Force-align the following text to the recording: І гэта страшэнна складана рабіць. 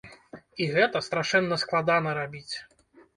І 0.63 0.69
гэта 0.75 1.01
страшэнна 1.07 1.57
складана 1.65 2.15
рабіць. 2.21 2.55